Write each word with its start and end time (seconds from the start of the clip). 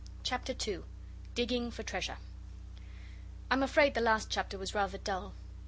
CHAPTER 0.23 0.55
2. 0.55 0.83
DIGGING 1.35 1.69
FOR 1.69 1.83
TREASURE 1.83 2.17
I 3.51 3.53
am 3.53 3.61
afraid 3.61 3.93
the 3.93 4.01
last 4.01 4.31
chapter 4.31 4.57
was 4.57 4.73
rather 4.73 4.97
dull. 4.97 5.35